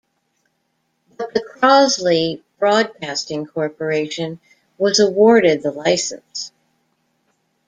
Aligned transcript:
But 1.15 1.35
the 1.35 1.41
Crosley 1.45 2.41
Broadcasting 2.57 3.45
Corporation 3.45 4.39
was 4.79 4.99
awarded 4.99 5.61
the 5.61 5.69
license. 5.69 6.51